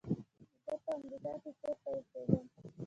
[0.67, 2.45] زه په امریکا کې چېرته اوسېږم.